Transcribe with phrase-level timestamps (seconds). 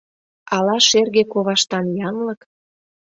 [0.55, 2.41] Ала шерге коваштан янлык.